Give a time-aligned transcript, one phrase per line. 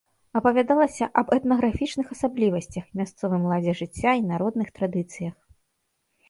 [0.39, 5.37] Апавядалася аб этнаграфічных асаблівасцях, мясцовым ладзе жыцця і народных традыцыях.